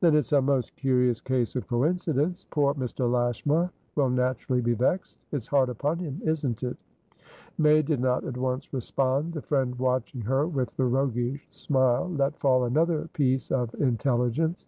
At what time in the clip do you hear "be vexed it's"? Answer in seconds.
4.60-5.46